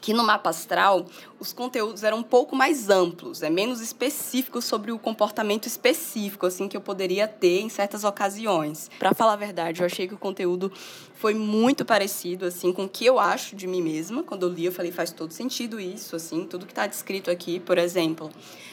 [0.00, 1.06] que no mapa astral
[1.38, 6.68] os conteúdos eram um pouco mais amplos, é menos específico sobre o comportamento específico assim
[6.68, 8.90] que eu poderia ter em certas ocasiões.
[8.98, 10.72] Para falar a verdade, eu achei que o conteúdo
[11.20, 14.22] foi muito parecido assim com o que eu acho de mim mesma.
[14.22, 17.60] Quando eu li, eu falei faz todo sentido isso, assim, tudo que está descrito aqui,
[17.60, 18.30] por exemplo,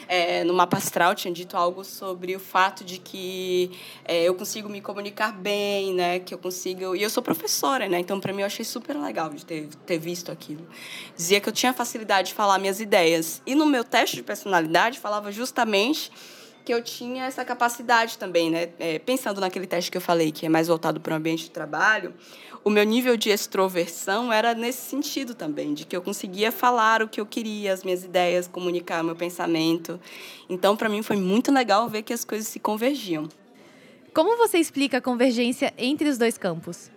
[0.08, 3.70] é, no mapa astral tinha dito algo sobre o fato de que
[4.02, 7.98] é, eu consigo me comunicar bem, né, que eu consigo e eu sou professora, né,
[7.98, 10.66] então para mim eu achei super legal de ter, ter visto aquilo.
[11.14, 13.42] Dizia que eu tinha facilidade de falar minhas ideias.
[13.44, 16.10] E no meu teste de personalidade falava justamente
[16.68, 18.68] que eu tinha essa capacidade também, né?
[18.78, 21.50] É, pensando naquele teste que eu falei, que é mais voltado para o ambiente de
[21.50, 22.12] trabalho,
[22.62, 27.08] o meu nível de extroversão era nesse sentido também, de que eu conseguia falar o
[27.08, 29.98] que eu queria, as minhas ideias, comunicar meu pensamento.
[30.46, 33.30] Então, para mim, foi muito legal ver que as coisas se convergiam.
[34.12, 36.90] Como você explica a convergência entre os dois campos?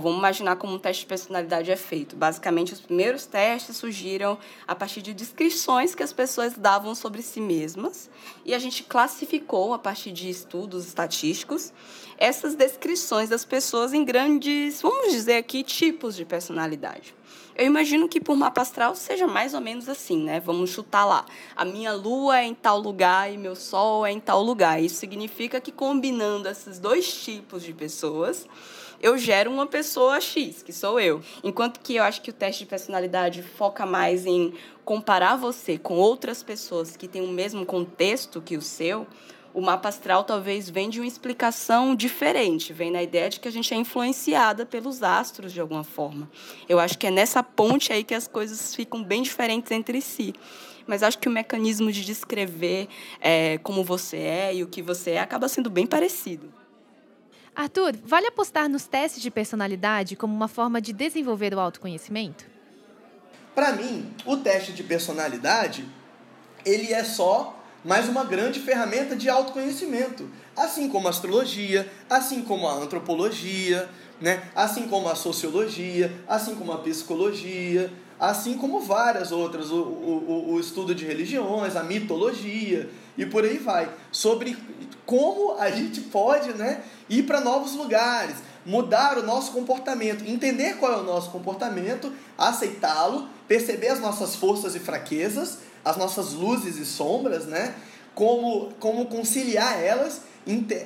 [0.00, 2.16] Vamos imaginar como um teste de personalidade é feito.
[2.16, 7.40] Basicamente, os primeiros testes surgiram a partir de descrições que as pessoas davam sobre si
[7.40, 8.10] mesmas,
[8.44, 11.72] e a gente classificou, a partir de estudos estatísticos,
[12.16, 17.14] essas descrições das pessoas em grandes, vamos dizer aqui, tipos de personalidade.
[17.54, 20.40] Eu imagino que por mapa astral seja mais ou menos assim, né?
[20.40, 21.26] Vamos chutar lá.
[21.54, 24.82] A minha lua é em tal lugar e meu sol é em tal lugar.
[24.82, 28.46] Isso significa que combinando esses dois tipos de pessoas,
[29.02, 31.20] eu gero uma pessoa X, que sou eu.
[31.42, 35.94] Enquanto que eu acho que o teste de personalidade foca mais em comparar você com
[35.94, 39.04] outras pessoas que têm o mesmo contexto que o seu,
[39.52, 43.50] o mapa astral talvez vem de uma explicação diferente, vem na ideia de que a
[43.50, 46.30] gente é influenciada pelos astros de alguma forma.
[46.68, 50.32] Eu acho que é nessa ponte aí que as coisas ficam bem diferentes entre si.
[50.86, 52.88] Mas acho que o mecanismo de descrever
[53.20, 56.61] é, como você é e o que você é acaba sendo bem parecido.
[57.54, 62.46] Arthur, vale apostar nos testes de personalidade como uma forma de desenvolver o autoconhecimento?
[63.54, 65.86] Para mim, o teste de personalidade,
[66.64, 72.66] ele é só mais uma grande ferramenta de autoconhecimento, assim como a astrologia, assim como
[72.66, 73.88] a antropologia,
[74.18, 74.42] né?
[74.54, 80.60] assim como a sociologia, assim como a psicologia, assim como várias outras, o, o, o
[80.60, 84.56] estudo de religiões, a mitologia e por aí vai, sobre
[85.04, 90.92] como a gente pode né, ir para novos lugares, mudar o nosso comportamento, entender qual
[90.92, 96.86] é o nosso comportamento, aceitá-lo, perceber as nossas forças e fraquezas, as nossas luzes e
[96.86, 97.74] sombras, né?
[98.14, 100.22] Como, como conciliar elas,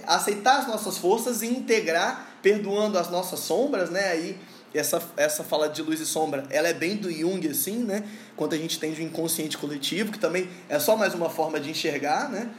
[0.06, 4.08] aceitar as nossas forças e integrar, perdoando as nossas sombras, né?
[4.08, 4.38] Aí
[4.78, 8.04] essa, essa fala de luz e sombra, ela é bem do Jung, assim, né?
[8.36, 11.70] Quando a gente tem o inconsciente coletivo, que também é só mais uma forma de
[11.70, 12.50] enxergar, né?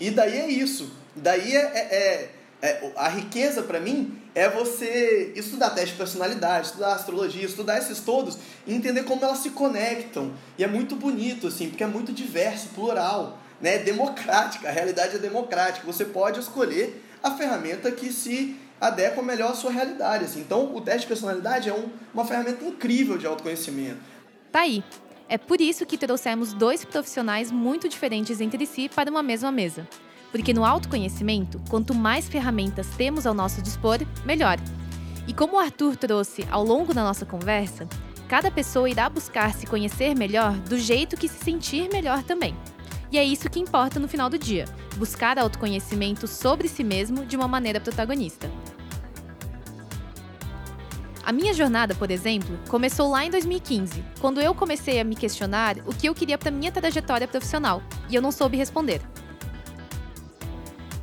[0.00, 0.90] E daí é isso.
[1.14, 2.30] Daí é, é,
[2.62, 7.78] é, é a riqueza para mim é você estudar teste de personalidade, estudar astrologia, estudar
[7.78, 10.32] esses todos e entender como elas se conectam.
[10.56, 13.78] E é muito bonito, assim, porque é muito diverso, plural, né?
[13.78, 15.86] democrática, a realidade é democrática.
[15.86, 20.24] Você pode escolher a ferramenta que se adequa melhor à sua realidade.
[20.24, 20.40] Assim.
[20.40, 24.00] Então, o teste de personalidade é um, uma ferramenta incrível de autoconhecimento.
[24.50, 24.82] Tá aí.
[25.28, 29.86] É por isso que trouxemos dois profissionais muito diferentes entre si para uma mesma mesa.
[30.32, 34.58] Porque no autoconhecimento, quanto mais ferramentas temos ao nosso dispor, melhor.
[35.28, 37.88] E como o Arthur trouxe ao longo da nossa conversa,
[38.28, 42.56] cada pessoa irá buscar se conhecer melhor do jeito que se sentir melhor também.
[43.12, 44.64] E é isso que importa no final do dia:
[44.96, 48.48] buscar autoconhecimento sobre si mesmo de uma maneira protagonista.
[51.22, 55.76] A minha jornada, por exemplo, começou lá em 2015, quando eu comecei a me questionar
[55.86, 59.02] o que eu queria para minha trajetória profissional, e eu não soube responder.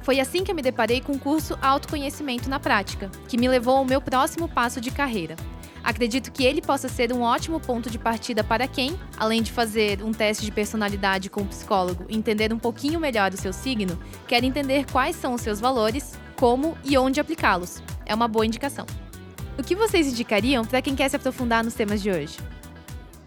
[0.01, 3.77] Foi assim que eu me deparei com o curso Autoconhecimento na Prática, que me levou
[3.77, 5.35] ao meu próximo passo de carreira.
[5.83, 10.01] Acredito que ele possa ser um ótimo ponto de partida para quem, além de fazer
[10.01, 13.97] um teste de personalidade com o psicólogo e entender um pouquinho melhor o seu signo,
[14.27, 17.83] quer entender quais são os seus valores, como e onde aplicá-los.
[18.05, 18.85] É uma boa indicação.
[19.57, 22.37] O que vocês indicariam para quem quer se aprofundar nos temas de hoje?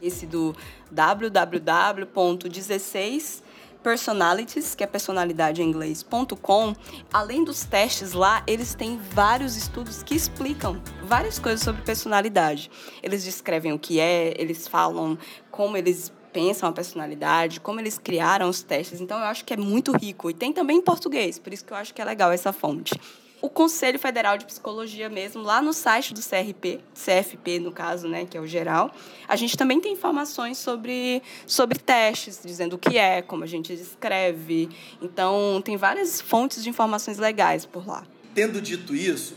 [0.01, 0.55] Esse do
[0.88, 3.43] www.16
[3.83, 6.77] personalities, que é personalidade em inglês.com,
[7.12, 12.71] além dos testes lá, eles têm vários estudos que explicam várias coisas sobre personalidade.
[13.03, 15.19] Eles descrevem o que é, eles falam
[15.51, 19.01] como eles pensam a personalidade, como eles criaram os testes.
[19.01, 21.73] Então eu acho que é muito rico e tem também em português, por isso que
[21.73, 22.95] eu acho que é legal essa fonte
[23.42, 28.26] o Conselho Federal de Psicologia mesmo, lá no site do CRP, CFP no caso, né,
[28.26, 28.92] que é o geral,
[29.26, 33.72] a gente também tem informações sobre, sobre testes, dizendo o que é, como a gente
[33.72, 34.68] escreve.
[35.00, 38.05] Então, tem várias fontes de informações legais por lá.
[38.35, 39.37] Tendo dito isso,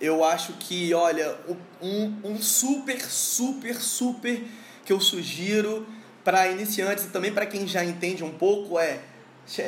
[0.00, 1.36] eu acho que, olha,
[1.80, 4.44] um, um super, super, super
[4.84, 5.86] que eu sugiro
[6.22, 9.00] para iniciantes e também para quem já entende um pouco é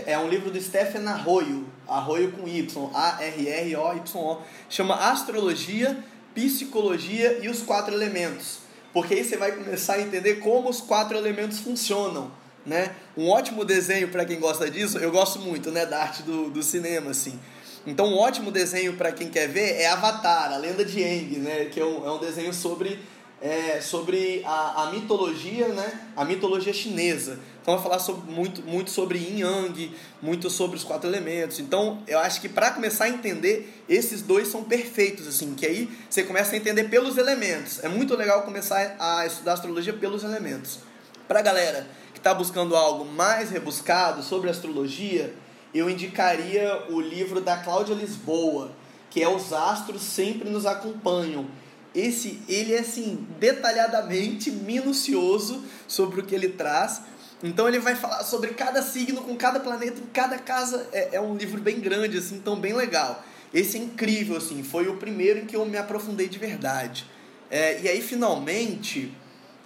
[0.06, 4.38] é um livro do Stephen Arroyo, Arroyo com Y, A-R-R-O-Y-O.
[4.68, 5.98] Chama Astrologia,
[6.34, 8.58] Psicologia e os Quatro Elementos.
[8.92, 12.30] Porque aí você vai começar a entender como os quatro elementos funcionam.
[12.64, 12.94] Né?
[13.16, 16.62] Um ótimo desenho para quem gosta disso, eu gosto muito né, da arte do, do
[16.62, 17.10] cinema.
[17.10, 17.38] assim.
[17.86, 21.64] Então, um ótimo desenho para quem quer ver é Avatar, a lenda de Aang, né?
[21.66, 22.98] que é um, é um desenho sobre
[23.40, 26.08] é, sobre a, a mitologia, né?
[26.16, 27.38] A mitologia chinesa.
[27.62, 31.60] Então vai falar sobre, muito, muito sobre Yin Yang, muito sobre os quatro elementos.
[31.60, 35.88] Então eu acho que para começar a entender, esses dois são perfeitos, assim, que aí
[36.08, 37.82] você começa a entender pelos elementos.
[37.84, 40.80] É muito legal começar a estudar astrologia pelos elementos.
[41.28, 45.32] Para galera que está buscando algo mais rebuscado sobre astrologia,
[45.74, 48.72] eu indicaria o livro da Cláudia Lisboa,
[49.10, 51.46] que é Os Astros Sempre Nos Acompanham
[51.94, 57.02] esse ele é assim detalhadamente minucioso sobre o que ele traz.
[57.42, 60.88] Então ele vai falar sobre cada signo com cada planeta em cada casa.
[60.92, 63.22] É, é um livro bem grande assim, então bem legal.
[63.52, 67.06] Esse é incrível assim, foi o primeiro em que eu me aprofundei de verdade.
[67.50, 69.12] É, e aí finalmente,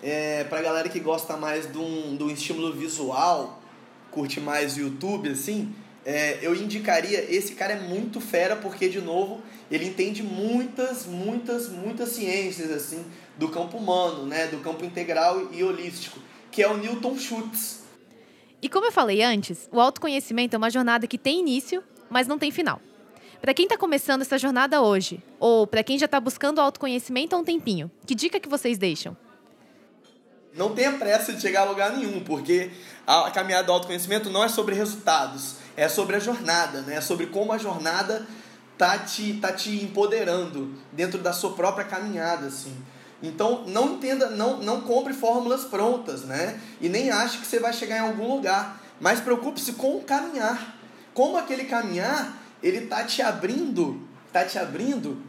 [0.03, 3.61] é, pra galera que gosta mais de um estímulo visual,
[4.11, 9.01] curte mais o YouTube assim, é, eu indicaria, esse cara é muito fera porque, de
[9.01, 13.05] novo, ele entende muitas, muitas, muitas ciências, assim,
[13.37, 16.19] do campo humano, né, do campo integral e holístico,
[16.51, 17.83] que é o Newton Schultz.
[18.61, 22.39] E como eu falei antes, o autoconhecimento é uma jornada que tem início, mas não
[22.39, 22.81] tem final.
[23.41, 27.39] Para quem está começando essa jornada hoje, ou para quem já está buscando autoconhecimento há
[27.39, 29.17] um tempinho, que dica que vocês deixam?
[30.55, 32.71] Não tenha pressa de chegar a lugar nenhum, porque
[33.07, 36.97] a caminhada do autoconhecimento não é sobre resultados, é sobre a jornada, né?
[36.97, 38.27] É sobre como a jornada
[38.77, 42.77] tá te, tá te empoderando dentro da sua própria caminhada, assim.
[43.23, 46.61] Então, não entenda, não, não compre fórmulas prontas, né?
[46.81, 48.83] E nem ache que você vai chegar em algum lugar.
[49.01, 50.77] Mas preocupe-se com o caminhar.
[51.15, 54.01] Como aquele caminhar, ele tá te abrindo,
[54.33, 55.23] tá te abrindo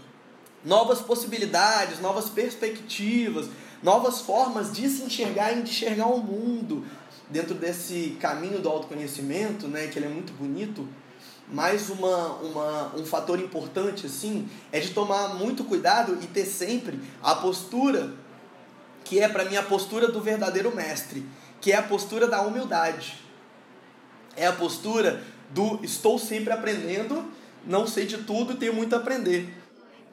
[0.63, 3.47] novas possibilidades, novas perspectivas,
[3.81, 6.85] novas formas de se enxergar e de enxergar o mundo,
[7.33, 10.87] dentro desse caminho do autoconhecimento, né, que ele é muito bonito,
[11.51, 16.99] mais uma, uma, um fator importante assim é de tomar muito cuidado e ter sempre
[17.21, 18.13] a postura
[19.03, 21.25] que é para mim a postura do verdadeiro mestre,
[21.59, 23.19] que é a postura da humildade.
[24.37, 27.25] É a postura do estou sempre aprendendo,
[27.65, 29.62] não sei de tudo e tenho muito a aprender.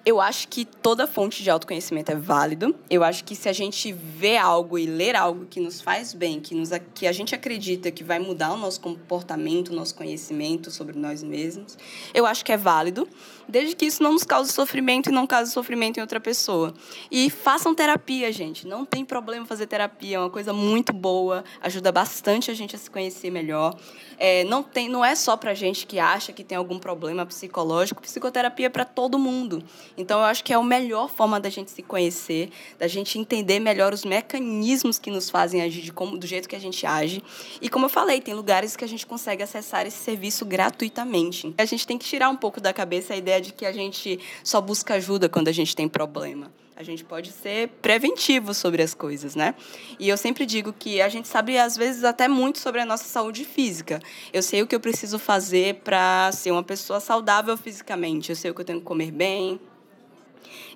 [0.05, 2.75] Eu acho que toda fonte de autoconhecimento é válido.
[2.89, 6.41] Eu acho que se a gente vê algo e ler algo que nos faz bem,
[6.41, 10.71] que, nos, que a gente acredita que vai mudar o nosso comportamento, o nosso conhecimento
[10.71, 11.77] sobre nós mesmos,
[12.15, 13.07] eu acho que é válido,
[13.47, 16.73] desde que isso não nos cause sofrimento e não cause sofrimento em outra pessoa.
[17.11, 18.67] E façam terapia, gente.
[18.67, 22.79] Não tem problema fazer terapia, é uma coisa muito boa, ajuda bastante a gente a
[22.79, 23.77] se conhecer melhor.
[24.17, 28.01] É, não, tem, não é só para gente que acha que tem algum problema psicológico,
[28.01, 29.63] psicoterapia é para todo mundo.
[30.01, 33.59] Então, eu acho que é a melhor forma da gente se conhecer, da gente entender
[33.61, 37.23] melhor os mecanismos que nos fazem agir de como, do jeito que a gente age.
[37.61, 41.55] E, como eu falei, tem lugares que a gente consegue acessar esse serviço gratuitamente.
[41.59, 44.19] A gente tem que tirar um pouco da cabeça a ideia de que a gente
[44.43, 46.51] só busca ajuda quando a gente tem problema.
[46.81, 49.55] A gente pode ser preventivo sobre as coisas, né?
[49.99, 53.05] E eu sempre digo que a gente sabe, às vezes, até muito sobre a nossa
[53.05, 54.01] saúde física.
[54.33, 58.31] Eu sei o que eu preciso fazer para ser uma pessoa saudável fisicamente.
[58.31, 59.61] Eu sei o que eu tenho que comer bem,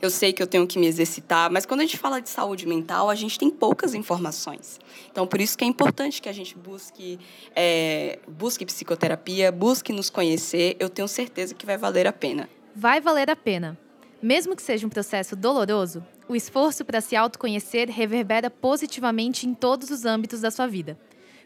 [0.01, 2.67] eu sei que eu tenho que me exercitar, mas quando a gente fala de saúde
[2.67, 4.79] mental, a gente tem poucas informações.
[5.11, 7.19] Então, por isso que é importante que a gente busque,
[7.55, 10.77] é, busque psicoterapia, busque nos conhecer.
[10.79, 12.49] Eu tenho certeza que vai valer a pena.
[12.75, 13.79] Vai valer a pena.
[14.23, 19.91] Mesmo que seja um processo doloroso, o esforço para se autoconhecer reverbera positivamente em todos
[19.91, 20.99] os âmbitos da sua vida.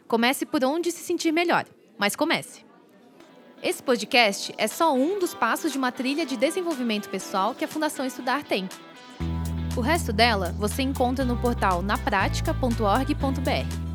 [0.07, 1.65] Comece por onde se sentir melhor,
[1.97, 2.68] mas comece.
[3.61, 7.67] Esse podcast é só um dos passos de uma trilha de desenvolvimento pessoal que a
[7.67, 8.69] Fundação Estudar tem.
[9.75, 13.89] O resto dela você encontra no portal napratica.org.br.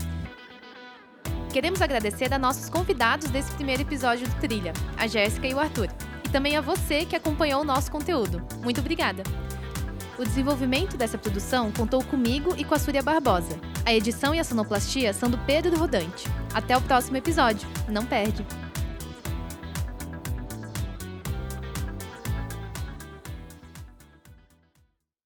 [1.52, 5.88] Queremos agradecer a nossos convidados desse primeiro episódio do Trilha, a Jéssica e o Arthur
[6.34, 8.44] também a você que acompanhou o nosso conteúdo.
[8.60, 9.22] Muito obrigada!
[10.18, 13.56] O desenvolvimento dessa produção contou comigo e com a Súria Barbosa.
[13.86, 16.26] A edição e a sonoplastia são do Pedro Rodante.
[16.52, 17.68] Até o próximo episódio.
[17.88, 18.44] Não perde!